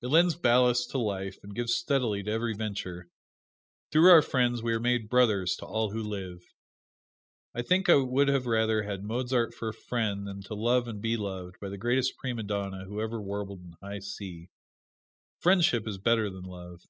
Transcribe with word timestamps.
It 0.00 0.06
lends 0.06 0.36
ballast 0.36 0.88
to 0.92 0.96
life, 0.98 1.36
and 1.42 1.54
gives 1.54 1.74
steadily 1.74 2.22
to 2.22 2.30
every 2.30 2.54
venture. 2.54 3.10
Through 3.92 4.10
our 4.10 4.22
friends 4.22 4.62
we 4.62 4.72
are 4.72 4.80
made 4.80 5.10
brothers 5.10 5.54
to 5.56 5.66
all 5.66 5.90
who 5.90 6.02
live. 6.02 6.40
I 7.54 7.60
think 7.60 7.86
I 7.90 7.96
would 7.96 8.30
rather 8.46 8.80
have 8.84 8.90
had 8.90 9.04
Mozart 9.04 9.52
for 9.52 9.68
a 9.68 9.74
friend 9.74 10.26
than 10.26 10.40
to 10.44 10.54
love 10.54 10.88
and 10.88 11.02
be 11.02 11.18
loved 11.18 11.60
by 11.60 11.68
the 11.68 11.76
greatest 11.76 12.16
prima 12.16 12.44
donna 12.44 12.86
who 12.86 13.02
ever 13.02 13.20
warbled 13.20 13.60
in 13.60 13.74
high 13.82 13.98
C. 13.98 14.48
Friendship 15.40 15.86
is 15.86 15.98
better 15.98 16.30
than 16.30 16.44
love. 16.44 16.86